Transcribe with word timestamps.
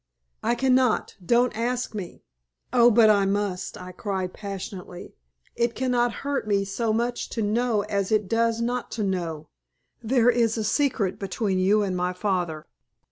"I 0.41 0.55
cannot! 0.55 1.15
Don't 1.23 1.55
ask 1.55 1.93
me!" 1.93 2.23
"Oh! 2.73 2.89
but 2.89 3.07
I 3.07 3.27
must!" 3.27 3.79
I 3.79 3.91
cried, 3.91 4.33
passionately. 4.33 5.13
"It 5.55 5.75
cannot 5.75 6.11
hurt 6.25 6.47
me 6.47 6.65
so 6.65 6.91
much 6.91 7.29
to 7.29 7.43
know 7.43 7.83
as 7.83 8.11
it 8.11 8.27
does 8.27 8.61
not 8.61 8.89
to 8.93 9.03
know. 9.03 9.49
There 10.01 10.31
is 10.31 10.57
a 10.57 10.63
secret 10.63 11.19
between 11.19 11.59
you 11.59 11.83
and 11.83 11.95
my 11.95 12.13
father. 12.13 12.65